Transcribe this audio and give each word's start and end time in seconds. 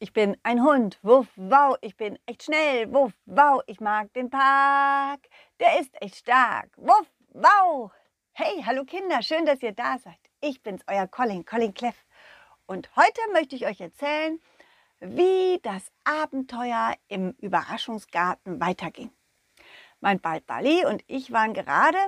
ich 0.00 0.12
bin 0.12 0.36
ein 0.42 0.62
Hund. 0.62 0.98
Wuff, 1.02 1.26
wow, 1.36 1.76
ich 1.80 1.96
bin 1.96 2.18
echt 2.26 2.44
schnell. 2.44 2.92
Wuff, 2.92 3.12
wow, 3.26 3.62
ich 3.66 3.80
mag 3.80 4.12
den 4.12 4.30
Park. 4.30 5.20
Der 5.60 5.80
ist 5.80 5.90
echt 6.00 6.16
stark. 6.16 6.70
Wuff, 6.76 7.06
wow. 7.30 7.90
Hey, 8.32 8.62
hallo 8.64 8.84
Kinder, 8.84 9.22
schön, 9.22 9.44
dass 9.44 9.62
ihr 9.62 9.72
da 9.72 9.98
seid. 9.98 10.18
Ich 10.40 10.62
bin's, 10.62 10.82
euer 10.86 11.08
Colin, 11.08 11.44
Colin 11.44 11.74
Cleff. 11.74 12.04
Und 12.66 12.94
heute 12.94 13.20
möchte 13.32 13.56
ich 13.56 13.66
euch 13.66 13.80
erzählen, 13.80 14.40
wie 15.00 15.58
das 15.62 15.90
Abenteuer 16.04 16.94
im 17.08 17.32
Überraschungsgarten 17.38 18.60
weiterging. 18.60 19.10
Mein 20.00 20.20
Bald 20.20 20.46
Bali 20.46 20.84
und 20.84 21.02
ich 21.08 21.32
waren 21.32 21.54
gerade 21.54 21.98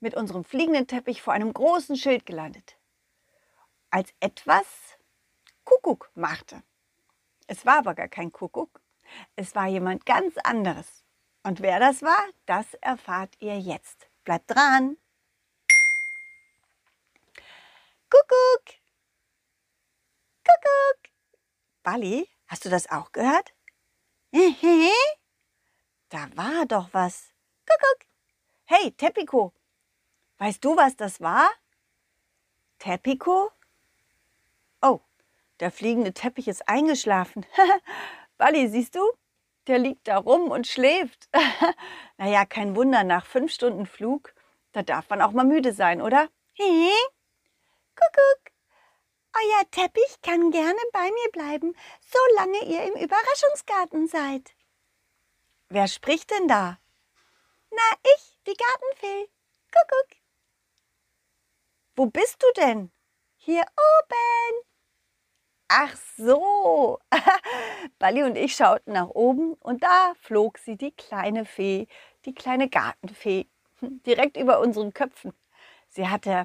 mit 0.00 0.14
unserem 0.14 0.44
fliegenden 0.44 0.86
Teppich 0.86 1.22
vor 1.22 1.32
einem 1.32 1.52
großen 1.52 1.96
Schild 1.96 2.26
gelandet, 2.26 2.76
als 3.90 4.12
etwas 4.20 4.66
Kuckuck 5.64 6.10
machte. 6.14 6.62
Es 7.46 7.66
war 7.66 7.78
aber 7.78 7.94
gar 7.94 8.08
kein 8.08 8.32
Kuckuck, 8.32 8.80
es 9.36 9.54
war 9.54 9.66
jemand 9.66 10.06
ganz 10.06 10.36
anderes. 10.38 11.04
Und 11.42 11.60
wer 11.60 11.80
das 11.80 12.02
war, 12.02 12.28
das 12.46 12.74
erfahrt 12.74 13.34
ihr 13.40 13.58
jetzt. 13.58 14.08
Bleibt 14.24 14.50
dran! 14.50 14.96
Kuckuck! 18.08 18.76
Kuckuck! 20.44 21.12
Bali, 21.82 22.28
hast 22.46 22.64
du 22.64 22.70
das 22.70 22.90
auch 22.90 23.12
gehört? 23.12 23.54
Da 26.08 26.28
war 26.36 26.66
doch 26.66 26.90
was. 26.92 27.32
Kuckuck! 27.66 28.06
Hey, 28.66 28.92
Teppico, 28.92 29.54
weißt 30.36 30.62
du, 30.62 30.76
was 30.76 30.94
das 30.94 31.22
war? 31.22 31.50
Teppico? 32.78 33.50
Der 35.62 35.70
fliegende 35.70 36.12
Teppich 36.12 36.48
ist 36.48 36.68
eingeschlafen. 36.68 37.46
Bali, 38.36 38.66
siehst 38.66 38.96
du? 38.96 39.12
Der 39.68 39.78
liegt 39.78 40.08
da 40.08 40.18
rum 40.18 40.50
und 40.50 40.66
schläft. 40.66 41.28
naja, 42.18 42.44
kein 42.44 42.74
Wunder, 42.74 43.04
nach 43.04 43.24
fünf 43.24 43.52
Stunden 43.52 43.86
Flug, 43.86 44.34
da 44.72 44.82
darf 44.82 45.08
man 45.08 45.22
auch 45.22 45.30
mal 45.30 45.44
müde 45.44 45.72
sein, 45.72 46.02
oder? 46.02 46.28
Hey, 46.54 46.90
Kuckuck. 47.94 48.52
Euer 49.36 49.70
Teppich 49.70 50.20
kann 50.20 50.50
gerne 50.50 50.80
bei 50.92 51.04
mir 51.04 51.30
bleiben, 51.30 51.76
solange 52.00 52.64
ihr 52.64 52.82
im 52.82 53.00
Überraschungsgarten 53.00 54.08
seid. 54.08 54.56
Wer 55.68 55.86
spricht 55.86 56.32
denn 56.32 56.48
da? 56.48 56.80
Na, 57.70 57.96
ich, 58.16 58.36
die 58.48 58.56
Gartenfee. 58.56 59.30
Kuckuck. 59.70 60.18
Wo 61.94 62.06
bist 62.06 62.42
du 62.42 62.60
denn? 62.60 62.90
Hier 63.36 63.62
oben. 63.62 64.71
Ach 65.74 65.96
so. 66.18 66.98
Balli 67.98 68.22
und 68.24 68.36
ich 68.36 68.54
schauten 68.54 68.92
nach 68.92 69.08
oben 69.08 69.54
und 69.54 69.82
da 69.82 70.12
flog 70.20 70.58
sie, 70.58 70.76
die 70.76 70.90
kleine 70.90 71.46
Fee, 71.46 71.88
die 72.26 72.34
kleine 72.34 72.68
Gartenfee, 72.68 73.46
direkt 73.80 74.36
über 74.36 74.60
unseren 74.60 74.92
Köpfen. 74.92 75.32
Sie 75.88 76.06
hatte, 76.06 76.44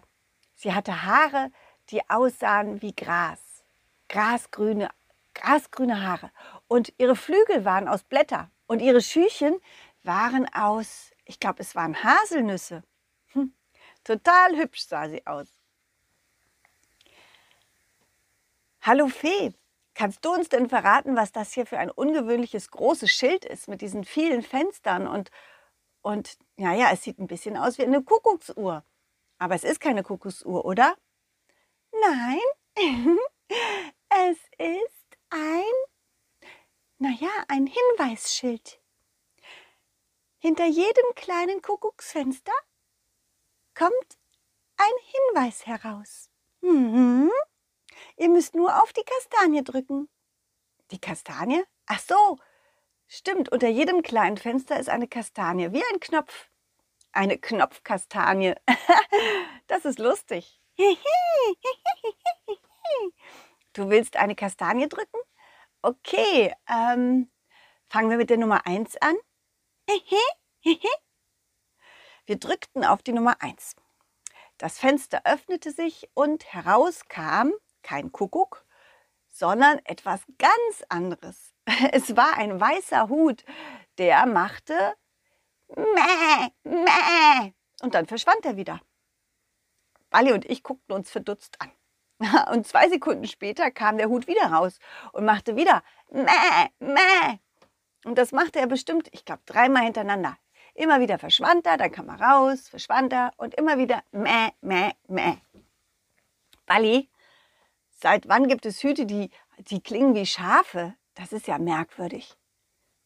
sie 0.55 0.73
hatte 0.73 1.03
Haare, 1.03 1.51
die 1.89 2.09
aussahen 2.09 2.81
wie 2.81 2.95
Gras, 2.95 3.65
grasgrüne, 4.07 4.89
grasgrüne 5.33 6.07
Haare. 6.07 6.31
Und 6.69 6.93
ihre 6.97 7.17
Flügel 7.17 7.65
waren 7.65 7.89
aus 7.89 8.03
Blätter 8.03 8.49
und 8.65 8.81
ihre 8.81 9.01
Schüchen 9.01 9.59
waren 10.03 10.47
aus, 10.53 11.11
ich 11.25 11.41
glaube, 11.41 11.63
es 11.63 11.75
waren 11.75 12.01
Haselnüsse. 12.01 12.81
Hm, 13.33 13.53
total 14.05 14.55
hübsch 14.55 14.85
sah 14.87 15.09
sie 15.09 15.27
aus. 15.27 15.56
Hallo 18.87 19.09
Fee, 19.09 19.51
kannst 19.95 20.23
du 20.23 20.31
uns 20.33 20.47
denn 20.47 20.69
verraten, 20.69 21.17
was 21.17 21.33
das 21.33 21.51
hier 21.51 21.65
für 21.65 21.77
ein 21.77 21.91
ungewöhnliches 21.91 22.71
großes 22.71 23.11
Schild 23.11 23.43
ist 23.43 23.67
mit 23.67 23.81
diesen 23.81 24.05
vielen 24.05 24.41
Fenstern 24.41 25.07
und 25.07 25.29
und 26.01 26.37
ja, 26.55 26.73
ja, 26.73 26.89
es 26.93 27.03
sieht 27.03 27.19
ein 27.19 27.27
bisschen 27.27 27.57
aus 27.57 27.77
wie 27.77 27.83
eine 27.83 28.01
Kuckucksuhr. 28.01 28.85
Aber 29.39 29.55
es 29.55 29.65
ist 29.65 29.81
keine 29.81 30.03
Kuckucksuhr, 30.03 30.63
oder? 30.63 30.95
Nein, 31.91 32.39
es 34.07 34.37
ist 34.57 35.17
ein, 35.31 35.73
naja, 36.97 37.43
ein 37.49 37.67
Hinweisschild. 37.67 38.79
Hinter 40.37 40.65
jedem 40.65 41.13
kleinen 41.15 41.61
Kuckucksfenster 41.61 42.53
kommt 43.75 44.17
ein 44.77 44.93
Hinweis 45.33 45.65
heraus. 45.65 46.29
Mhm. 46.61 47.29
Ihr 48.17 48.29
müsst 48.29 48.55
nur 48.55 48.81
auf 48.81 48.91
die 48.93 49.03
Kastanie 49.03 49.63
drücken. 49.63 50.09
Die 50.91 50.99
Kastanie? 50.99 51.63
Ach 51.85 51.99
so, 51.99 52.37
stimmt, 53.07 53.49
unter 53.49 53.67
jedem 53.67 54.01
kleinen 54.01 54.37
Fenster 54.37 54.79
ist 54.79 54.89
eine 54.89 55.07
Kastanie, 55.07 55.71
wie 55.71 55.83
ein 55.93 55.99
Knopf. 55.99 56.49
Eine 57.11 57.37
Knopfkastanie. 57.37 58.55
das 59.67 59.85
ist 59.85 59.99
lustig. 59.99 60.61
Du 63.73 63.89
willst 63.89 64.15
eine 64.17 64.33
Kastanie 64.33 64.89
drücken? 64.89 65.19
Okay, 65.83 66.51
ähm, 66.67 67.29
fangen 67.87 68.09
wir 68.09 68.17
mit 68.17 68.31
der 68.31 68.37
Nummer 68.37 68.65
1 68.65 68.97
an. 68.97 69.15
Wir 72.25 72.39
drückten 72.39 72.83
auf 72.83 73.03
die 73.03 73.11
Nummer 73.11 73.39
1. 73.39 73.75
Das 74.57 74.79
Fenster 74.79 75.21
öffnete 75.25 75.71
sich 75.71 76.09
und 76.15 76.51
heraus 76.51 77.07
kam 77.07 77.53
kein 77.87 78.11
Kuckuck, 78.11 78.65
sondern 79.29 79.79
etwas 79.85 80.21
ganz 80.37 80.83
anderes. 80.89 81.53
Es 81.91 82.15
war 82.15 82.37
ein 82.37 82.59
weißer 82.59 83.07
Hut, 83.07 83.45
der 83.97 84.25
machte 84.25 84.95
Mäh, 85.75 86.49
Mäh. 86.63 87.53
Und 87.81 87.93
dann 87.93 88.05
verschwand 88.05 88.45
er 88.45 88.57
wieder. 88.57 88.81
Bali 90.09 90.33
und 90.33 90.45
ich 90.45 90.63
guckten 90.63 90.95
uns 90.95 91.11
verdutzt 91.11 91.61
an. 91.61 91.71
Und 92.51 92.65
zwei 92.65 92.89
Sekunden 92.89 93.27
später 93.27 93.69
kam 93.69 93.97
der 93.97 94.09
Hut 94.09 94.27
wieder 94.27 94.51
raus 94.51 94.79
und 95.13 95.25
machte 95.25 95.55
wieder 95.55 95.83
Mäh, 96.09 96.69
Mäh. 96.79 97.39
Und 98.05 98.17
das 98.17 98.31
machte 98.31 98.59
er 98.59 98.67
bestimmt, 98.67 99.07
ich 99.11 99.23
glaube, 99.23 99.43
dreimal 99.45 99.83
hintereinander. 99.83 100.37
Immer 100.73 100.99
wieder 100.99 101.19
verschwand 101.19 101.67
er, 101.67 101.77
dann 101.77 101.91
kam 101.91 102.09
er 102.09 102.19
raus, 102.19 102.69
verschwand 102.69 103.13
er 103.13 103.33
und 103.37 103.53
immer 103.55 103.77
wieder 103.77 104.03
Mäh, 104.11 104.51
Mäh, 104.61 104.93
Mäh. 105.07 105.37
Bali, 106.65 107.09
Seit 107.99 108.27
wann 108.27 108.47
gibt 108.47 108.67
es 108.67 108.83
Hüte, 108.83 109.07
die, 109.07 109.31
die 109.57 109.81
klingen 109.81 110.13
wie 110.13 110.27
Schafe? 110.27 110.95
Das 111.15 111.33
ist 111.33 111.47
ja 111.47 111.57
merkwürdig. 111.57 112.37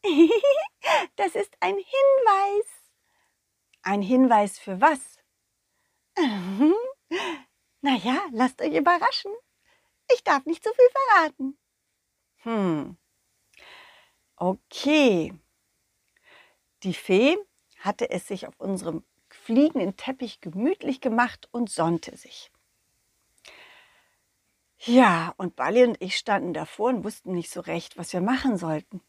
das 1.16 1.34
ist 1.34 1.56
ein 1.60 1.76
Hinweis. 1.76 2.66
Ein 3.80 4.02
Hinweis 4.02 4.58
für 4.58 4.82
was? 4.82 5.18
naja, 7.80 8.20
lasst 8.32 8.60
euch 8.60 8.74
überraschen. 8.76 9.32
Ich 10.12 10.22
darf 10.24 10.44
nicht 10.44 10.62
zu 10.62 10.70
viel 10.74 10.88
verraten. 10.92 11.58
Hm. 12.42 12.98
Okay. 14.36 15.32
Die 16.82 16.92
Fee 16.92 17.38
hatte 17.78 18.10
es 18.10 18.28
sich 18.28 18.46
auf 18.46 18.60
unserem 18.60 19.06
fliegenden 19.30 19.96
Teppich 19.96 20.42
gemütlich 20.42 21.00
gemacht 21.00 21.48
und 21.50 21.70
sonnte 21.70 22.14
sich. 22.14 22.51
Ja, 24.84 25.32
und 25.36 25.54
Bali 25.54 25.84
und 25.84 25.96
ich 26.02 26.16
standen 26.18 26.52
davor 26.52 26.88
und 26.88 27.04
wussten 27.04 27.32
nicht 27.32 27.52
so 27.52 27.60
recht, 27.60 27.96
was 27.96 28.12
wir 28.12 28.20
machen 28.20 28.56
sollten. 28.56 29.00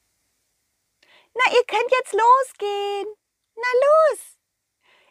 Na, 1.34 1.42
ihr 1.52 1.64
könnt 1.66 1.92
jetzt 1.92 2.14
losgehen. 2.14 3.08
Na 3.56 3.64
los. 3.64 4.38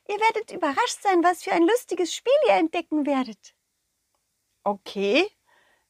Ihr 0.08 0.20
werdet 0.20 0.52
überrascht 0.52 1.02
sein, 1.02 1.24
was 1.24 1.42
für 1.42 1.50
ein 1.50 1.66
lustiges 1.66 2.14
Spiel 2.14 2.32
ihr 2.46 2.54
entdecken 2.54 3.06
werdet. 3.06 3.56
Okay. 4.62 5.28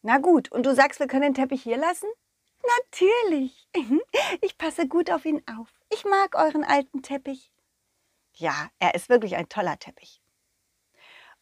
Na 0.00 0.16
gut, 0.16 0.50
und 0.50 0.64
du 0.64 0.74
sagst, 0.74 1.00
wir 1.00 1.06
können 1.06 1.22
den 1.22 1.34
Teppich 1.34 1.62
hier 1.62 1.76
lassen? 1.76 2.08
Natürlich. 2.62 3.68
Ich 4.40 4.56
passe 4.56 4.88
gut 4.88 5.10
auf 5.10 5.24
ihn 5.24 5.42
auf. 5.46 5.68
Ich 5.90 6.04
mag 6.04 6.34
euren 6.34 6.64
alten 6.64 7.02
Teppich. 7.02 7.52
Ja, 8.34 8.70
er 8.78 8.94
ist 8.94 9.08
wirklich 9.08 9.36
ein 9.36 9.48
toller 9.48 9.78
Teppich. 9.78 10.22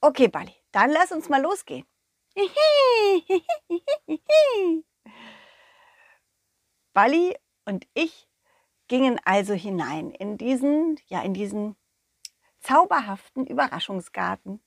Okay, 0.00 0.28
Bali, 0.28 0.54
dann 0.72 0.90
lass 0.90 1.12
uns 1.12 1.28
mal 1.28 1.40
losgehen. 1.40 1.86
Bali 6.92 7.36
und 7.64 7.86
ich 7.94 8.28
gingen 8.88 9.20
also 9.24 9.54
hinein 9.54 10.10
in 10.10 10.36
diesen, 10.36 10.98
ja, 11.06 11.22
in 11.22 11.34
diesen 11.34 11.76
zauberhaften 12.60 13.46
Überraschungsgarten. 13.46 14.60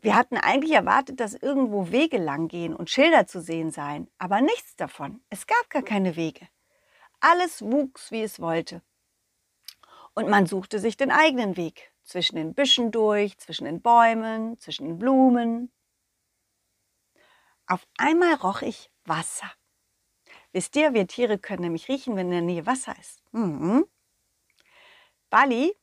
Wir 0.00 0.16
hatten 0.16 0.36
eigentlich 0.36 0.72
erwartet, 0.72 1.18
dass 1.18 1.34
irgendwo 1.34 1.90
Wege 1.90 2.18
lang 2.18 2.48
gehen 2.48 2.74
und 2.74 2.90
Schilder 2.90 3.26
zu 3.26 3.40
sehen 3.40 3.70
seien, 3.70 4.10
aber 4.18 4.40
nichts 4.40 4.76
davon. 4.76 5.22
Es 5.30 5.46
gab 5.46 5.70
gar 5.70 5.82
keine 5.82 6.16
Wege. 6.16 6.48
Alles 7.20 7.62
wuchs, 7.62 8.10
wie 8.10 8.22
es 8.22 8.38
wollte. 8.38 8.82
Und 10.14 10.28
man 10.28 10.46
suchte 10.46 10.78
sich 10.78 10.96
den 10.96 11.10
eigenen 11.10 11.56
Weg 11.56 11.92
zwischen 12.04 12.36
den 12.36 12.54
Büschen 12.54 12.92
durch, 12.92 13.36
zwischen 13.38 13.64
den 13.64 13.82
Bäumen, 13.82 14.58
zwischen 14.60 14.86
den 14.86 14.98
Blumen. 14.98 15.72
Auf 17.66 17.86
einmal 17.96 18.34
roch 18.34 18.62
ich 18.62 18.90
Wasser. 19.04 19.50
Wisst 20.52 20.76
ihr, 20.76 20.94
wir 20.94 21.06
Tiere 21.06 21.38
können 21.38 21.62
nämlich 21.62 21.88
riechen, 21.88 22.16
wenn 22.16 22.26
in 22.26 22.32
der 22.32 22.42
Nähe 22.42 22.66
Wasser 22.66 22.94
ist. 23.00 23.22
Mhm. 23.32 23.86
Bali, 25.30 25.76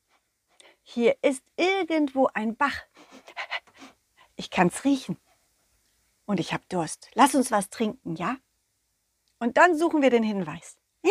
hier 0.82 1.18
ist 1.22 1.44
irgendwo 1.58 2.28
ein 2.34 2.56
Bach. 2.56 2.84
Ich 4.36 4.50
kann's 4.50 4.86
riechen. 4.86 5.18
Und 6.26 6.40
ich 6.40 6.54
habe 6.54 6.64
Durst. 6.70 7.10
Lass 7.14 7.36
uns 7.36 7.52
was 7.52 7.70
trinken, 7.70 8.16
ja? 8.16 8.38
Und 9.40 9.58
dann 9.58 9.78
suchen 9.78 10.02
wir 10.02 10.10
den 10.10 10.24
Hinweis. 10.24 10.78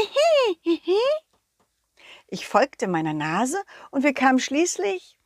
Ich 2.32 2.46
folgte 2.46 2.86
meiner 2.86 3.12
Nase 3.12 3.60
und 3.90 4.04
wir 4.04 4.14
kamen 4.14 4.38
schließlich, 4.38 5.18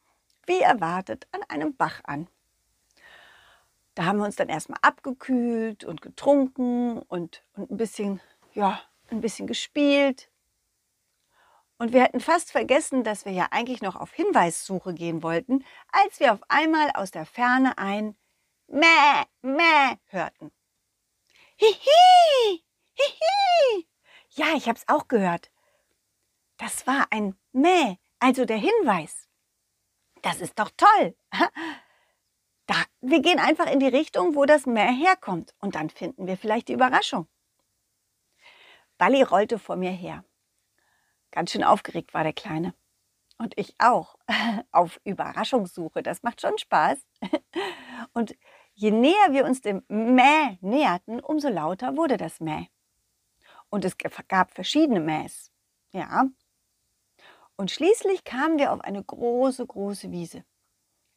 wie 0.47 0.61
erwartet, 0.61 1.29
an 1.33 1.43
einem 1.49 1.77
Bach 1.77 2.01
an. 2.05 2.29
Da 3.95 4.05
haben 4.05 4.19
wir 4.19 4.25
uns 4.25 4.37
dann 4.37 4.49
erstmal 4.49 4.79
abgekühlt 4.83 5.85
und 5.85 6.03
getrunken 6.03 6.99
und, 6.99 7.45
und 7.55 7.71
ein 7.71 7.77
bisschen, 7.77 8.21
ja, 8.53 8.81
ein 9.11 9.21
bisschen 9.21 9.47
gespielt. 9.47 10.31
Und 11.79 11.93
wir 11.93 12.03
hätten 12.03 12.21
fast 12.21 12.51
vergessen, 12.51 13.05
dass 13.05 13.25
wir 13.25 13.33
ja 13.33 13.49
eigentlich 13.51 13.83
noch 13.83 13.97
auf 13.97 14.13
Hinweissuche 14.13 14.95
gehen 14.95 15.23
wollten, 15.23 15.65
als 15.93 16.21
wir 16.21 16.33
auf 16.33 16.41
einmal 16.49 16.91
aus 16.95 17.11
der 17.11 17.27
Ferne 17.27 17.79
ein 17.79 18.17
Mäh, 18.67 19.25
Mäh 19.43 19.97
hörten. 20.07 20.51
Hihi, 21.57 22.65
hihi. 22.95 23.89
Ja, 24.31 24.57
ich 24.57 24.69
hab's 24.69 24.85
auch 24.89 25.09
gehört. 25.09 25.51
Das 26.57 26.87
war 26.87 27.07
ein 27.11 27.37
Mäh, 27.53 27.99
also 28.19 28.45
der 28.45 28.57
Hinweis. 28.57 29.29
Das 30.23 30.41
ist 30.41 30.59
doch 30.59 30.71
toll. 30.77 31.17
Da, 32.67 32.75
wir 33.01 33.21
gehen 33.21 33.39
einfach 33.39 33.71
in 33.71 33.81
die 33.81 33.89
Richtung, 33.89 34.35
wo 34.35 34.47
das 34.47 34.67
Mäh 34.67 34.93
herkommt 34.93 35.55
und 35.61 35.75
dann 35.75 35.91
finden 35.91 36.27
wir 36.27 36.37
vielleicht 36.37 36.69
die 36.69 36.73
Überraschung. 36.73 37.27
Balli 38.97 39.23
rollte 39.23 39.59
vor 39.59 39.77
mir 39.77 39.91
her. 39.91 40.25
Ganz 41.31 41.51
schön 41.51 41.65
aufgeregt 41.65 42.15
war 42.15 42.23
der 42.23 42.33
Kleine. 42.33 42.75
Und 43.39 43.59
ich 43.59 43.75
auch. 43.79 44.17
Auf 44.71 45.01
Überraschungssuche. 45.05 46.03
Das 46.03 46.23
macht 46.23 46.41
schon 46.41 46.57
Spaß. 46.57 47.05
Und 48.13 48.37
je 48.75 48.93
näher 48.93 49.33
wir 49.33 49.45
uns 49.45 49.61
dem 49.61 49.83
Mäh 49.89 50.57
näherten, 50.61 51.19
umso 51.19 51.49
lauter 51.49 51.97
wurde 51.97 52.17
das 52.17 52.39
Mäh. 52.39 52.69
Und 53.69 53.85
es 53.85 53.97
gab 54.29 54.53
verschiedene 54.53 55.01
Mähs. 55.01 55.51
Ja. 55.91 56.27
Und 57.57 57.73
schließlich 57.73 58.23
kamen 58.23 58.59
wir 58.59 58.73
auf 58.73 58.81
eine 58.81 59.03
große, 59.03 59.67
große 59.67 60.13
Wiese 60.13 60.45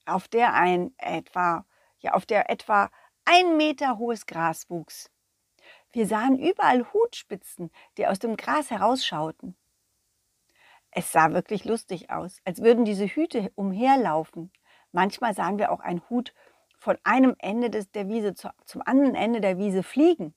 auf 0.07 0.27
der 0.27 0.54
ein 0.54 0.94
etwa, 0.98 1.65
ja, 2.00 2.13
auf 2.13 2.25
der 2.25 2.50
etwa 2.50 2.89
ein 3.25 3.57
Meter 3.57 3.98
hohes 3.98 4.25
Gras 4.25 4.69
wuchs. 4.69 5.12
Wir 5.92 6.07
sahen 6.07 6.38
überall 6.38 6.86
Hutspitzen, 6.94 7.71
die 7.98 8.07
aus 8.07 8.19
dem 8.19 8.38
Gras 8.38 8.69
herausschauten. 8.69 9.56
Es 10.92 11.12
sah 11.12 11.33
wirklich 11.33 11.65
lustig 11.65 12.09
aus, 12.09 12.39
als 12.45 12.62
würden 12.62 12.86
diese 12.86 13.06
Hüte 13.06 13.51
umherlaufen. 13.56 14.51
Manchmal 14.92 15.33
sahen 15.33 15.57
wir 15.57 15.71
auch 15.71 15.80
einen 15.80 16.01
Hut 16.09 16.33
von 16.77 16.98
einem 17.04 17.36
Ende 17.39 17.69
des, 17.69 17.92
der 17.92 18.07
Wiese 18.07 18.33
zu, 18.33 18.50
zum 18.65 18.81
anderen 18.86 19.15
Ende 19.15 19.42
der 19.42 19.57
Wiese 19.57 19.83
fliegen. 19.83 20.33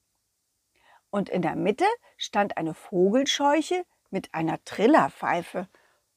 Und 1.10 1.28
in 1.28 1.42
der 1.42 1.56
Mitte 1.56 1.84
stand 2.16 2.56
eine 2.56 2.74
Vogelscheuche 2.74 3.84
mit 4.10 4.34
einer 4.34 4.62
Trillerpfeife 4.64 5.68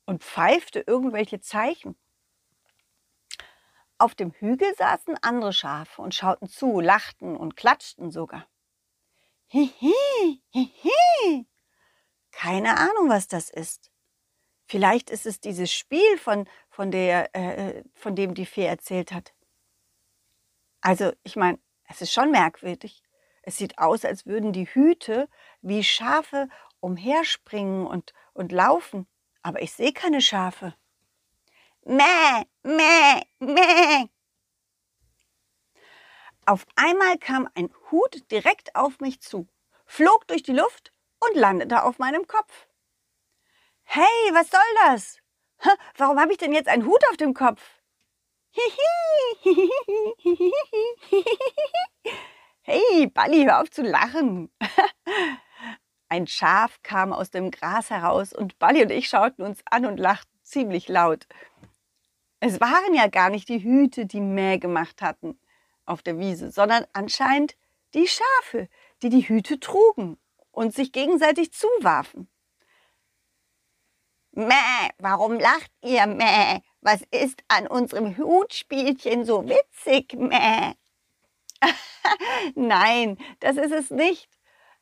und 0.05 0.23
pfeifte 0.23 0.83
irgendwelche 0.85 1.39
Zeichen. 1.39 1.95
Auf 3.97 4.15
dem 4.15 4.31
Hügel 4.31 4.73
saßen 4.75 5.17
andere 5.21 5.53
Schafe 5.53 6.01
und 6.01 6.15
schauten 6.15 6.49
zu, 6.49 6.79
lachten 6.79 7.37
und 7.37 7.55
klatschten 7.55 8.11
sogar. 8.11 8.47
Hihi, 9.47 10.41
hihi. 10.49 11.47
Keine 12.31 12.77
Ahnung, 12.77 13.09
was 13.09 13.27
das 13.27 13.49
ist. 13.49 13.91
Vielleicht 14.65 15.09
ist 15.09 15.25
es 15.25 15.39
dieses 15.39 15.71
Spiel, 15.71 16.17
von, 16.17 16.49
von, 16.69 16.89
der, 16.89 17.35
äh, 17.35 17.83
von 17.93 18.15
dem 18.15 18.33
die 18.33 18.45
Fee 18.45 18.65
erzählt 18.65 19.11
hat. 19.11 19.33
Also, 20.81 21.13
ich 21.23 21.35
meine, 21.35 21.59
es 21.87 22.01
ist 22.01 22.11
schon 22.11 22.31
merkwürdig. 22.31 23.03
Es 23.43 23.57
sieht 23.57 23.77
aus, 23.77 24.05
als 24.05 24.25
würden 24.25 24.53
die 24.53 24.65
Hüte 24.65 25.29
wie 25.61 25.83
Schafe 25.83 26.49
umherspringen 26.79 27.85
und, 27.85 28.13
und 28.33 28.51
laufen. 28.51 29.07
Aber 29.41 29.61
ich 29.61 29.73
sehe 29.73 29.93
keine 29.93 30.21
Schafe. 30.21 30.73
Mäh, 31.85 32.45
mäh, 32.63 33.21
mäh. 33.39 34.07
Auf 36.45 36.65
einmal 36.75 37.17
kam 37.17 37.49
ein 37.55 37.73
Hut 37.91 38.29
direkt 38.31 38.75
auf 38.75 38.99
mich 38.99 39.21
zu, 39.21 39.47
flog 39.85 40.27
durch 40.27 40.43
die 40.43 40.53
Luft 40.53 40.93
und 41.19 41.35
landete 41.35 41.83
auf 41.83 41.99
meinem 41.99 42.27
Kopf. 42.27 42.67
Hey, 43.83 44.03
was 44.31 44.49
soll 44.49 44.59
das? 44.85 45.19
Warum 45.97 46.19
habe 46.19 46.31
ich 46.31 46.37
denn 46.37 46.53
jetzt 46.53 46.67
einen 46.67 46.85
Hut 46.85 47.03
auf 47.09 47.17
dem 47.17 47.33
Kopf? 47.33 47.61
Hey, 52.65 53.07
Balli, 53.07 53.43
hör 53.43 53.61
auf 53.61 53.69
zu 53.71 53.81
lachen. 53.81 54.49
Ein 56.09 56.27
Schaf 56.27 56.79
kam 56.81 57.11
aus 57.11 57.29
dem 57.29 57.51
Gras 57.51 57.89
heraus 57.89 58.31
und 58.31 58.57
Balli 58.57 58.83
und 58.83 58.91
ich 58.91 59.09
schauten 59.09 59.43
uns 59.43 59.61
an 59.65 59.85
und 59.85 59.97
lachten 59.97 60.31
ziemlich 60.43 60.87
laut. 60.87 61.27
Es 62.45 62.59
waren 62.59 62.93
ja 62.93 63.07
gar 63.07 63.29
nicht 63.29 63.47
die 63.47 63.63
Hüte, 63.63 64.05
die 64.05 64.19
Mäh 64.19 64.57
gemacht 64.57 65.01
hatten 65.01 65.39
auf 65.85 66.01
der 66.01 66.19
Wiese, 66.19 66.51
sondern 66.51 66.85
anscheinend 66.91 67.55
die 67.93 68.05
Schafe, 68.05 68.67
die 69.01 69.07
die 69.07 69.29
Hüte 69.29 69.61
trugen 69.61 70.17
und 70.51 70.75
sich 70.75 70.91
gegenseitig 70.91 71.53
zuwarfen. 71.53 72.27
Mäh, 74.31 74.89
warum 74.97 75.39
lacht 75.39 75.71
ihr, 75.85 76.05
Mäh? 76.05 76.59
Was 76.81 77.03
ist 77.11 77.41
an 77.47 77.65
unserem 77.65 78.17
Hutspielchen 78.17 79.23
so 79.23 79.47
witzig, 79.47 80.11
Mäh? 80.11 80.73
Nein, 82.55 83.17
das 83.39 83.55
ist 83.55 83.71
es 83.71 83.89
nicht. 83.89 84.27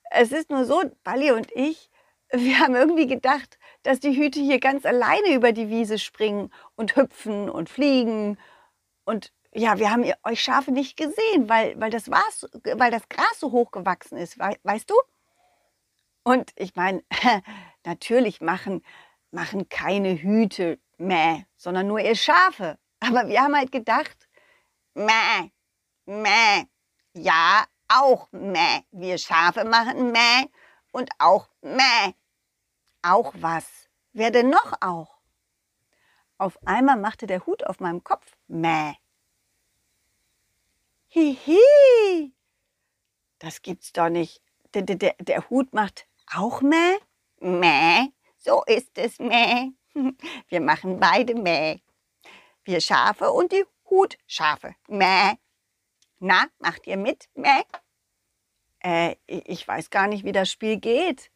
Es 0.09 0.31
ist 0.31 0.49
nur 0.49 0.65
so, 0.65 0.81
Balli 1.03 1.31
und 1.31 1.51
ich, 1.51 1.91
wir 2.31 2.57
haben 2.57 2.73
irgendwie 2.73 3.05
gedacht, 3.05 3.59
dass 3.83 3.99
die 3.99 4.15
Hüte 4.15 4.39
hier 4.39 4.59
ganz 4.59 4.85
alleine 4.85 5.33
über 5.33 5.51
die 5.51 5.69
Wiese 5.69 5.99
springen 5.99 6.51
und 6.75 6.95
hüpfen 6.95 7.49
und 7.49 7.69
fliegen. 7.69 8.37
Und 9.05 9.31
ja, 9.53 9.79
wir 9.79 9.91
haben 9.91 10.05
euch 10.23 10.41
Schafe 10.41 10.71
nicht 10.71 10.97
gesehen, 10.97 11.49
weil, 11.49 11.79
weil, 11.79 11.89
das, 11.89 12.09
was, 12.09 12.47
weil 12.75 12.91
das 12.91 13.09
Gras 13.09 13.39
so 13.39 13.51
hoch 13.51 13.71
gewachsen 13.71 14.17
ist, 14.17 14.37
weißt 14.39 14.89
du? 14.89 14.95
Und 16.23 16.51
ich 16.55 16.75
meine, 16.75 17.03
natürlich 17.85 18.41
machen, 18.41 18.83
machen 19.31 19.69
keine 19.69 20.21
Hüte 20.21 20.79
Mäh, 20.97 21.45
sondern 21.57 21.87
nur 21.87 21.99
ihr 21.99 22.15
Schafe. 22.15 22.77
Aber 22.99 23.27
wir 23.27 23.41
haben 23.41 23.55
halt 23.55 23.71
gedacht, 23.71 24.29
Mäh, 24.93 25.51
Mäh, 26.05 26.65
ja, 27.13 27.65
auch 27.87 28.27
Mäh. 28.31 28.83
Wir 28.91 29.17
Schafe 29.17 29.65
machen 29.65 30.11
Mäh 30.11 30.45
und 30.91 31.09
auch 31.17 31.49
Mäh. 31.61 32.13
Auch 33.01 33.33
was? 33.37 33.65
Wer 34.13 34.31
denn 34.31 34.49
noch 34.49 34.73
auch? 34.81 35.17
Auf 36.37 36.57
einmal 36.65 36.97
machte 36.97 37.27
der 37.27 37.45
Hut 37.45 37.65
auf 37.65 37.79
meinem 37.79 38.03
Kopf 38.03 38.35
Mäh. 38.47 38.95
Hihi! 41.07 42.33
Das 43.39 43.61
gibt's 43.61 43.91
doch 43.91 44.09
nicht. 44.09 44.41
Der, 44.73 44.83
der, 44.83 45.15
der 45.19 45.49
Hut 45.49 45.73
macht 45.73 46.07
auch 46.33 46.61
Mäh? 46.61 46.97
Mäh, 47.39 48.11
so 48.37 48.63
ist 48.65 48.97
es 48.97 49.17
Mäh. 49.19 49.71
Wir 50.47 50.61
machen 50.61 50.99
beide 50.99 51.35
Mäh. 51.35 51.81
Wir 52.63 52.81
Schafe 52.81 53.31
und 53.31 53.51
die 53.51 53.65
Hutschafe. 53.89 54.75
Mäh. 54.87 55.33
Na, 56.19 56.45
macht 56.59 56.85
ihr 56.85 56.97
mit? 56.97 57.29
Mäh? 57.33 57.63
Äh, 58.79 59.15
ich 59.25 59.67
weiß 59.67 59.89
gar 59.89 60.07
nicht, 60.07 60.23
wie 60.23 60.31
das 60.31 60.51
Spiel 60.51 60.77
geht. 60.77 61.30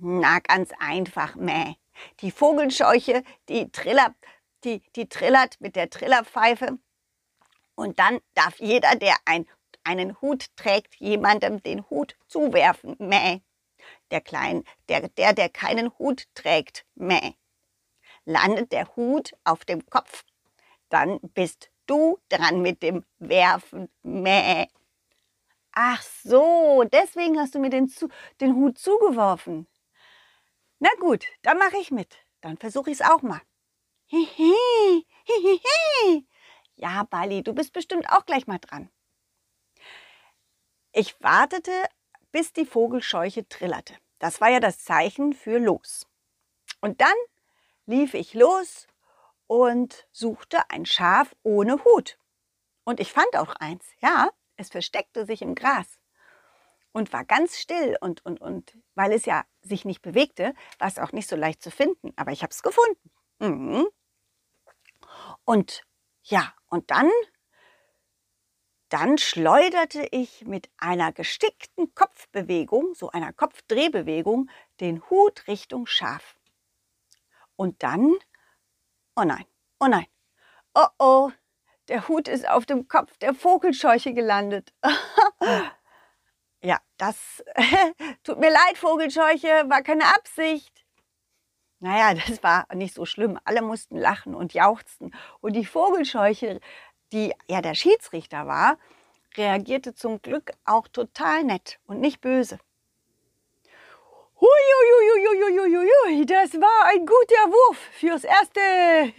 Na, 0.00 0.38
ganz 0.38 0.70
einfach, 0.78 1.34
meh. 1.34 1.74
Die 2.20 2.30
Vogelscheuche, 2.30 3.24
die 3.48 3.70
trillert, 3.72 4.14
die, 4.62 4.80
die 4.94 5.08
trillert 5.08 5.60
mit 5.60 5.74
der 5.74 5.90
Trillerpfeife. 5.90 6.78
Und 7.74 7.98
dann 7.98 8.20
darf 8.34 8.60
jeder, 8.60 8.94
der 8.94 9.16
ein, 9.24 9.46
einen 9.82 10.20
Hut 10.20 10.46
trägt, 10.56 10.94
jemandem 10.96 11.60
den 11.64 11.88
Hut 11.90 12.16
zuwerfen. 12.28 12.94
Mäh. 13.00 13.40
Der, 14.12 14.20
Klein, 14.20 14.62
der, 14.88 15.08
der, 15.08 15.32
der 15.32 15.48
keinen 15.48 15.90
Hut 15.98 16.26
trägt, 16.34 16.86
mäh. 16.94 17.34
Landet 18.24 18.70
der 18.70 18.94
Hut 18.94 19.32
auf 19.42 19.64
dem 19.64 19.84
Kopf, 19.86 20.24
dann 20.90 21.18
bist 21.34 21.70
du 21.86 22.18
dran 22.28 22.62
mit 22.62 22.84
dem 22.84 23.04
Werfen. 23.18 23.88
Mäh. 24.02 24.68
Ach 25.72 26.02
so, 26.02 26.84
deswegen 26.84 27.38
hast 27.38 27.56
du 27.56 27.58
mir 27.58 27.70
den, 27.70 27.92
den 28.40 28.54
Hut 28.54 28.78
zugeworfen. 28.78 29.66
Na 30.78 30.90
gut, 31.00 31.26
dann 31.42 31.58
mache 31.58 31.78
ich 31.78 31.90
mit. 31.90 32.16
Dann 32.40 32.56
versuche 32.56 32.90
ich 32.90 33.00
es 33.00 33.06
auch 33.06 33.22
mal. 33.22 33.40
Hihi, 34.06 35.06
hihihi. 35.24 36.26
Ja, 36.76 37.02
Bali, 37.02 37.42
du 37.42 37.52
bist 37.52 37.72
bestimmt 37.72 38.08
auch 38.10 38.24
gleich 38.24 38.46
mal 38.46 38.58
dran. 38.58 38.88
Ich 40.92 41.20
wartete, 41.20 41.72
bis 42.30 42.52
die 42.52 42.64
Vogelscheuche 42.64 43.48
trillerte. 43.48 43.94
Das 44.18 44.40
war 44.40 44.48
ja 44.48 44.60
das 44.60 44.84
Zeichen 44.84 45.32
für 45.32 45.58
los. 45.58 46.06
Und 46.80 47.00
dann 47.00 47.14
lief 47.86 48.14
ich 48.14 48.34
los 48.34 48.86
und 49.46 50.06
suchte 50.12 50.70
ein 50.70 50.86
Schaf 50.86 51.34
ohne 51.42 51.84
Hut. 51.84 52.18
Und 52.84 53.00
ich 53.00 53.12
fand 53.12 53.36
auch 53.36 53.54
eins, 53.56 53.84
ja, 54.00 54.30
es 54.56 54.70
versteckte 54.70 55.26
sich 55.26 55.42
im 55.42 55.54
Gras 55.54 55.98
und 56.92 57.12
war 57.12 57.24
ganz 57.24 57.58
still 57.58 57.96
und, 58.00 58.24
und, 58.24 58.40
und 58.40 58.76
weil 58.94 59.12
es 59.12 59.24
ja 59.24 59.44
sich 59.68 59.84
nicht 59.84 60.02
bewegte, 60.02 60.54
war 60.78 60.88
es 60.88 60.98
auch 60.98 61.12
nicht 61.12 61.28
so 61.28 61.36
leicht 61.36 61.62
zu 61.62 61.70
finden. 61.70 62.12
Aber 62.16 62.32
ich 62.32 62.42
habe 62.42 62.50
es 62.50 62.62
gefunden. 62.62 63.10
Mhm. 63.38 63.86
Und 65.44 65.82
ja, 66.22 66.52
und 66.66 66.90
dann, 66.90 67.10
dann 68.88 69.18
schleuderte 69.18 70.06
ich 70.10 70.46
mit 70.46 70.70
einer 70.76 71.12
gestickten 71.12 71.94
Kopfbewegung, 71.94 72.94
so 72.94 73.10
einer 73.10 73.32
Kopfdrehbewegung, 73.32 74.50
den 74.80 75.02
Hut 75.08 75.46
Richtung 75.46 75.86
Schaf. 75.86 76.36
Und 77.56 77.82
dann, 77.82 78.14
oh 79.16 79.24
nein, 79.24 79.44
oh 79.80 79.86
nein, 79.86 80.06
oh 80.74 80.86
oh, 80.98 81.30
der 81.88 82.08
Hut 82.08 82.28
ist 82.28 82.48
auf 82.48 82.66
dem 82.66 82.88
Kopf 82.88 83.16
der 83.18 83.34
Vogelscheuche 83.34 84.12
gelandet. 84.12 84.72
Ja, 86.62 86.78
das 86.96 87.44
tut 88.24 88.38
mir 88.38 88.50
leid, 88.50 88.76
Vogelscheuche, 88.76 89.64
war 89.68 89.82
keine 89.82 90.04
Absicht. 90.14 90.84
Naja, 91.80 92.14
das 92.28 92.42
war 92.42 92.66
nicht 92.74 92.94
so 92.94 93.04
schlimm. 93.04 93.38
Alle 93.44 93.62
mussten 93.62 93.96
lachen 93.96 94.34
und 94.34 94.54
jauchzten. 94.54 95.14
Und 95.40 95.54
die 95.54 95.64
Vogelscheuche, 95.64 96.60
die 97.12 97.32
ja 97.48 97.62
der 97.62 97.74
Schiedsrichter 97.74 98.46
war, 98.46 98.78
reagierte 99.36 99.94
zum 99.94 100.20
Glück 100.20 100.52
auch 100.64 100.88
total 100.88 101.44
nett 101.44 101.78
und 101.86 102.00
nicht 102.00 102.20
böse. 102.20 102.58
Huiuiuiuiuiui, 104.40 106.24
das 106.26 106.54
war 106.54 106.84
ein 106.86 107.04
guter 107.04 107.50
Wurf 107.50 107.78
fürs 107.92 108.24
Erste. 108.24 108.60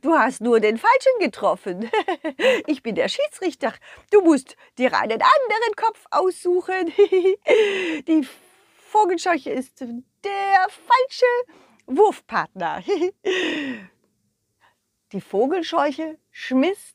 Du 0.00 0.14
hast 0.14 0.40
nur 0.40 0.60
den 0.60 0.78
Falschen 0.78 1.18
getroffen. 1.20 1.90
Ich 2.66 2.82
bin 2.82 2.94
der 2.94 3.08
Schiedsrichter. 3.08 3.74
Du 4.10 4.22
musst 4.22 4.56
dir 4.78 4.94
einen 4.94 5.20
anderen 5.20 5.76
Kopf 5.76 6.06
aussuchen. 6.10 6.92
Die 8.06 8.26
Vogelscheuche 8.88 9.50
ist 9.50 9.80
der 9.80 10.66
falsche 10.68 11.26
Wurfpartner. 11.86 12.82
Die 15.12 15.20
Vogelscheuche 15.20 16.18
schmiss 16.30 16.94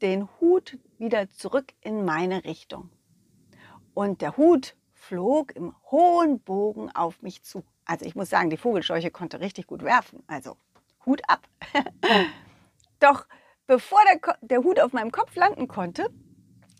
den 0.00 0.28
Hut 0.40 0.78
wieder 0.98 1.30
zurück 1.30 1.72
in 1.80 2.04
meine 2.04 2.44
Richtung. 2.44 2.90
Und 3.94 4.22
der 4.22 4.36
Hut 4.36 4.74
flog 5.02 5.54
im 5.56 5.74
hohen 5.90 6.40
Bogen 6.40 6.90
auf 6.94 7.20
mich 7.22 7.42
zu. 7.42 7.64
Also 7.84 8.04
ich 8.04 8.14
muss 8.14 8.30
sagen, 8.30 8.50
die 8.50 8.56
Vogelscheuche 8.56 9.10
konnte 9.10 9.40
richtig 9.40 9.66
gut 9.66 9.82
werfen. 9.82 10.22
Also 10.28 10.56
Hut 11.04 11.20
ab. 11.28 11.46
Doch 13.00 13.26
bevor 13.66 13.98
der, 14.04 14.36
der, 14.42 14.62
Hut 14.62 14.78
auf 14.78 14.92
meinem 14.92 15.10
Kopf 15.10 15.34
landen 15.34 15.66
konnte, 15.66 16.08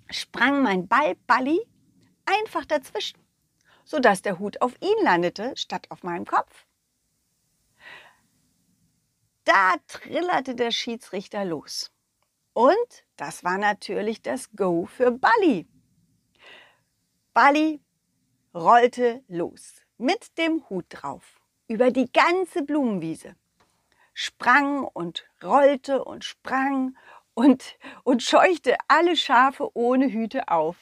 sprang 0.08 0.62
mein 0.62 0.86
Ball 0.86 1.16
Balli 1.26 1.60
einfach 2.24 2.64
dazwischen, 2.64 3.18
sodass 3.84 4.22
der 4.22 4.38
Hut 4.38 4.62
auf 4.62 4.74
ihn 4.80 5.04
landete 5.04 5.56
statt 5.56 5.86
auf 5.90 6.04
meinem 6.04 6.24
Kopf. 6.24 6.66
Da 9.44 9.74
trillerte 9.88 10.54
der 10.54 10.70
Schiedsrichter 10.70 11.44
los. 11.44 11.90
Und 12.52 13.04
das 13.16 13.42
war 13.42 13.58
natürlich 13.58 14.22
das 14.22 14.52
Go 14.52 14.86
für 14.86 15.10
Balli. 15.10 15.66
Balli 17.32 17.80
rollte 18.54 19.22
los 19.28 19.82
mit 19.98 20.36
dem 20.38 20.68
Hut 20.68 20.86
drauf 20.88 21.40
über 21.68 21.90
die 21.90 22.10
ganze 22.12 22.62
Blumenwiese, 22.62 23.34
sprang 24.14 24.84
und 24.84 25.24
rollte 25.42 26.04
und 26.04 26.24
sprang 26.24 26.96
und, 27.34 27.76
und 28.04 28.22
scheuchte 28.22 28.76
alle 28.88 29.16
Schafe 29.16 29.70
ohne 29.74 30.12
Hüte 30.12 30.48
auf. 30.48 30.76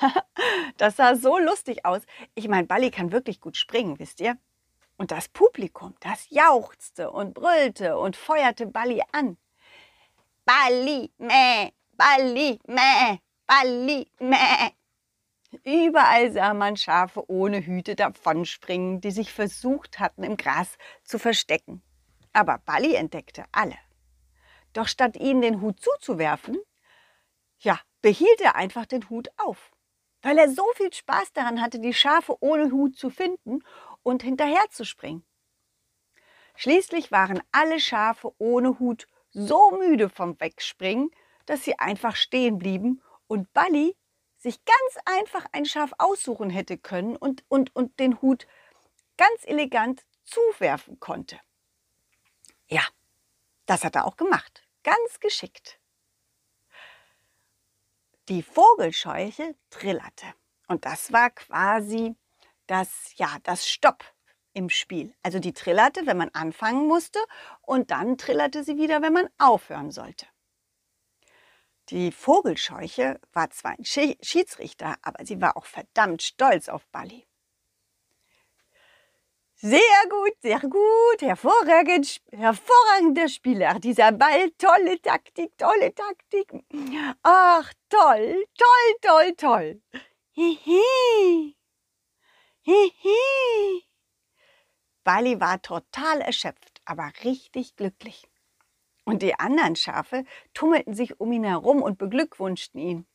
das 0.76 0.96
sah 0.96 1.16
so 1.16 1.38
lustig 1.38 1.84
aus. 1.84 2.02
Ich 2.34 2.48
meine, 2.48 2.66
Balli 2.66 2.90
kann 2.90 3.12
wirklich 3.12 3.40
gut 3.40 3.56
springen, 3.56 3.98
wisst 3.98 4.20
ihr? 4.20 4.36
Und 4.96 5.10
das 5.10 5.28
Publikum, 5.28 5.94
das 6.00 6.28
jauchzte 6.28 7.10
und 7.10 7.34
brüllte 7.34 7.98
und 7.98 8.16
feuerte 8.16 8.66
Balli 8.66 9.02
an. 9.12 9.38
Balli, 10.44 11.10
meh, 11.16 11.70
Balli, 11.96 12.60
meh, 12.66 13.18
Balli, 13.46 14.06
meh. 14.18 14.79
Überall 15.64 16.30
sah 16.30 16.54
man 16.54 16.76
Schafe 16.76 17.28
ohne 17.28 17.64
Hüte 17.66 17.96
davonspringen, 17.96 19.00
die 19.00 19.10
sich 19.10 19.32
versucht 19.32 19.98
hatten, 19.98 20.22
im 20.22 20.36
Gras 20.36 20.78
zu 21.02 21.18
verstecken. 21.18 21.82
Aber 22.32 22.58
Balli 22.58 22.94
entdeckte 22.94 23.44
alle. 23.50 23.76
Doch 24.72 24.86
statt 24.86 25.16
ihnen 25.16 25.42
den 25.42 25.60
Hut 25.60 25.80
zuzuwerfen, 25.80 26.56
ja, 27.58 27.80
behielt 28.00 28.40
er 28.40 28.54
einfach 28.54 28.86
den 28.86 29.10
Hut 29.10 29.28
auf, 29.36 29.72
weil 30.22 30.38
er 30.38 30.48
so 30.48 30.64
viel 30.76 30.92
Spaß 30.92 31.32
daran 31.32 31.60
hatte, 31.60 31.80
die 31.80 31.94
Schafe 31.94 32.36
ohne 32.40 32.70
Hut 32.70 32.96
zu 32.96 33.10
finden 33.10 33.64
und 34.02 34.22
hinterherzuspringen. 34.22 35.24
Schließlich 36.54 37.10
waren 37.10 37.42
alle 37.50 37.80
Schafe 37.80 38.32
ohne 38.38 38.78
Hut 38.78 39.06
so 39.30 39.72
müde 39.72 40.08
vom 40.08 40.40
Wegspringen, 40.40 41.10
dass 41.46 41.64
sie 41.64 41.78
einfach 41.78 42.14
stehen 42.14 42.58
blieben 42.58 43.02
und 43.26 43.52
Balli 43.52 43.96
sich 44.40 44.64
ganz 44.64 45.04
einfach 45.04 45.46
ein 45.52 45.66
Schaf 45.66 45.92
aussuchen 45.98 46.50
hätte 46.50 46.78
können 46.78 47.16
und, 47.16 47.44
und, 47.48 47.74
und 47.76 48.00
den 48.00 48.20
Hut 48.22 48.46
ganz 49.16 49.44
elegant 49.44 50.04
zuwerfen 50.24 50.98
konnte. 50.98 51.38
Ja, 52.68 52.82
das 53.66 53.84
hat 53.84 53.94
er 53.96 54.06
auch 54.06 54.16
gemacht. 54.16 54.66
Ganz 54.82 55.20
geschickt. 55.20 55.78
Die 58.28 58.42
Vogelscheuche 58.42 59.54
trillerte. 59.68 60.26
Und 60.68 60.86
das 60.86 61.12
war 61.12 61.30
quasi 61.30 62.14
das, 62.66 63.12
ja, 63.16 63.36
das 63.42 63.68
Stopp 63.68 64.04
im 64.52 64.70
Spiel. 64.70 65.14
Also 65.22 65.38
die 65.38 65.52
trillerte, 65.52 66.06
wenn 66.06 66.16
man 66.16 66.30
anfangen 66.30 66.86
musste 66.86 67.18
und 67.62 67.90
dann 67.90 68.16
trillerte 68.16 68.64
sie 68.64 68.78
wieder, 68.78 69.02
wenn 69.02 69.12
man 69.12 69.28
aufhören 69.38 69.90
sollte. 69.90 70.26
Die 71.90 72.12
Vogelscheuche 72.12 73.20
war 73.32 73.50
zwar 73.50 73.72
ein 73.72 73.84
Schiedsrichter, 73.84 74.96
aber 75.02 75.26
sie 75.26 75.40
war 75.40 75.56
auch 75.56 75.66
verdammt 75.66 76.22
stolz 76.22 76.68
auf 76.68 76.86
Bali. 76.88 77.26
Sehr 79.56 79.80
gut, 80.08 80.32
sehr 80.40 80.60
gut, 80.60 81.20
hervorragend, 81.20 82.22
hervorragender 82.30 83.28
Spieler. 83.28 83.78
Dieser 83.80 84.12
Ball, 84.12 84.52
tolle 84.52 85.02
Taktik, 85.02 85.58
tolle 85.58 85.92
Taktik. 85.92 86.64
Ach, 87.24 87.72
toll, 87.88 88.46
toll, 88.56 88.96
toll, 89.02 89.34
toll. 89.36 89.82
Hihi. 90.30 91.56
Hihi. 92.62 93.84
Bali 95.02 95.40
war 95.40 95.60
total 95.60 96.20
erschöpft, 96.20 96.80
aber 96.84 97.10
richtig 97.24 97.74
glücklich. 97.74 98.29
Und 99.04 99.22
die 99.22 99.38
anderen 99.38 99.76
Schafe 99.76 100.24
tummelten 100.54 100.94
sich 100.94 101.20
um 101.20 101.32
ihn 101.32 101.44
herum 101.44 101.82
und 101.82 101.98
beglückwünschten 101.98 102.80
ihn. 102.80 103.06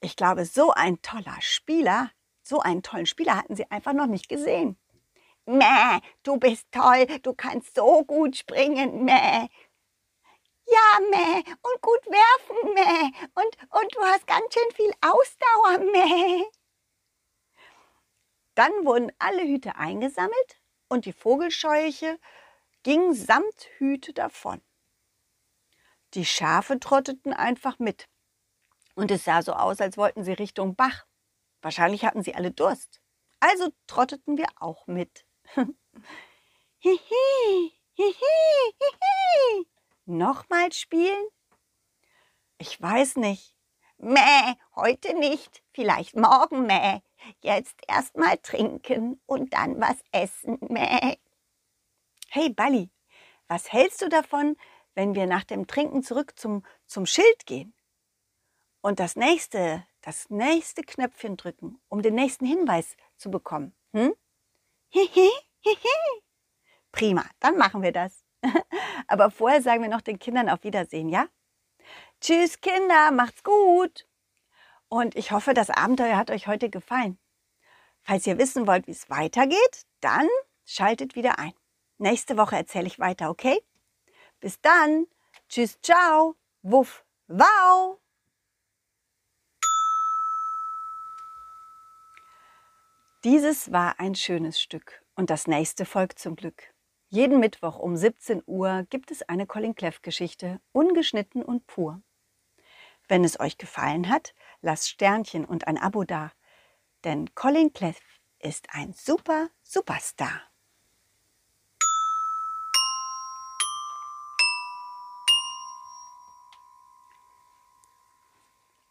Ich 0.00 0.16
glaube, 0.16 0.44
so 0.44 0.70
ein 0.72 1.00
toller 1.02 1.36
Spieler, 1.40 2.10
so 2.42 2.60
einen 2.60 2.82
tollen 2.82 3.06
Spieler 3.06 3.36
hatten 3.36 3.56
sie 3.56 3.70
einfach 3.70 3.92
noch 3.92 4.06
nicht 4.06 4.28
gesehen. 4.28 4.78
Mäh, 5.46 6.00
du 6.24 6.38
bist 6.38 6.66
toll, 6.72 7.06
du 7.22 7.32
kannst 7.32 7.76
so 7.76 8.04
gut 8.04 8.36
springen, 8.36 9.04
mäh. 9.04 9.48
Ja, 10.68 11.00
mäh, 11.10 11.44
und 11.62 11.80
gut 11.80 12.04
werfen, 12.06 12.74
mäh, 12.74 13.12
und, 13.34 13.56
und 13.70 13.94
du 13.94 14.00
hast 14.00 14.26
ganz 14.26 14.52
schön 14.52 14.72
viel 14.74 14.92
Ausdauer, 15.00 15.78
mäh. 15.92 16.44
Dann 18.56 18.72
wurden 18.84 19.12
alle 19.18 19.44
Hüte 19.44 19.76
eingesammelt 19.76 20.60
und 20.88 21.04
die 21.04 21.12
Vogelscheuche 21.12 22.18
ging 22.86 23.14
samt 23.14 23.68
Hüte 23.78 24.12
davon. 24.12 24.62
Die 26.14 26.24
Schafe 26.24 26.78
trotteten 26.78 27.32
einfach 27.32 27.80
mit. 27.80 28.08
Und 28.94 29.10
es 29.10 29.24
sah 29.24 29.42
so 29.42 29.54
aus, 29.54 29.80
als 29.80 29.96
wollten 29.96 30.22
sie 30.22 30.34
Richtung 30.34 30.76
Bach. 30.76 31.04
Wahrscheinlich 31.62 32.04
hatten 32.04 32.22
sie 32.22 32.36
alle 32.36 32.52
Durst. 32.52 33.00
Also 33.40 33.70
trotteten 33.88 34.38
wir 34.38 34.46
auch 34.60 34.86
mit. 34.86 35.26
hihi, 35.56 35.74
hihi, 36.78 37.72
hihi. 37.92 39.66
Nochmal 40.04 40.72
spielen? 40.72 41.26
Ich 42.58 42.80
weiß 42.80 43.16
nicht. 43.16 43.52
Mäh, 43.98 44.54
heute 44.76 45.18
nicht, 45.18 45.64
vielleicht 45.72 46.14
morgen 46.14 46.66
mäh. 46.66 47.00
Jetzt 47.40 47.80
erst 47.88 48.16
mal 48.16 48.38
trinken 48.38 49.20
und 49.26 49.54
dann 49.54 49.80
was 49.80 49.96
essen, 50.12 50.58
mäh. 50.60 51.18
Hey 52.28 52.50
Balli, 52.50 52.90
was 53.48 53.72
hältst 53.72 54.02
du 54.02 54.08
davon, 54.08 54.56
wenn 54.94 55.14
wir 55.14 55.26
nach 55.26 55.44
dem 55.44 55.66
Trinken 55.66 56.02
zurück 56.02 56.38
zum, 56.38 56.64
zum 56.86 57.06
Schild 57.06 57.46
gehen. 57.46 57.74
Und 58.80 59.00
das 59.00 59.16
nächste, 59.16 59.84
das 60.00 60.30
nächste 60.30 60.82
Knöpfchen 60.82 61.36
drücken, 61.36 61.80
um 61.88 62.02
den 62.02 62.14
nächsten 62.14 62.46
Hinweis 62.46 62.96
zu 63.16 63.30
bekommen. 63.30 63.74
Hm? 63.92 64.14
Prima, 66.92 67.24
dann 67.40 67.56
machen 67.56 67.82
wir 67.82 67.92
das. 67.92 68.24
Aber 69.06 69.30
vorher 69.30 69.62
sagen 69.62 69.82
wir 69.82 69.88
noch 69.88 70.00
den 70.00 70.18
Kindern 70.18 70.48
auf 70.48 70.64
Wiedersehen, 70.64 71.08
ja? 71.08 71.28
Tschüss 72.20 72.60
Kinder, 72.60 73.10
macht's 73.10 73.42
gut. 73.42 74.06
Und 74.88 75.16
ich 75.16 75.32
hoffe, 75.32 75.52
das 75.52 75.70
Abenteuer 75.70 76.16
hat 76.16 76.30
euch 76.30 76.46
heute 76.46 76.70
gefallen. 76.70 77.18
Falls 78.02 78.26
ihr 78.26 78.38
wissen 78.38 78.66
wollt, 78.66 78.86
wie 78.86 78.92
es 78.92 79.10
weitergeht, 79.10 79.86
dann 80.00 80.28
schaltet 80.64 81.16
wieder 81.16 81.38
ein. 81.38 81.52
Nächste 81.98 82.36
Woche 82.36 82.56
erzähle 82.56 82.86
ich 82.86 82.98
weiter, 82.98 83.30
okay? 83.30 83.58
Bis 84.40 84.60
dann. 84.60 85.06
Tschüss, 85.48 85.80
ciao. 85.80 86.36
Wuff, 86.62 87.04
wow. 87.26 87.98
Dieses 93.24 93.72
war 93.72 93.98
ein 93.98 94.14
schönes 94.14 94.60
Stück 94.60 95.02
und 95.14 95.30
das 95.30 95.46
nächste 95.46 95.84
folgt 95.84 96.18
zum 96.18 96.36
Glück. 96.36 96.74
Jeden 97.08 97.40
Mittwoch 97.40 97.78
um 97.78 97.96
17 97.96 98.42
Uhr 98.46 98.84
gibt 98.90 99.10
es 99.10 99.22
eine 99.22 99.46
Colin 99.46 99.74
Cleff 99.74 100.02
Geschichte, 100.02 100.60
ungeschnitten 100.72 101.42
und 101.42 101.66
pur. 101.66 102.02
Wenn 103.08 103.24
es 103.24 103.40
euch 103.40 103.58
gefallen 103.58 104.08
hat, 104.10 104.34
lasst 104.60 104.88
Sternchen 104.88 105.44
und 105.44 105.66
ein 105.66 105.78
Abo 105.78 106.04
da, 106.04 106.32
denn 107.04 107.34
Colin 107.34 107.72
Cleff 107.72 108.00
ist 108.38 108.66
ein 108.70 108.92
super 108.92 109.48
Superstar. 109.62 110.42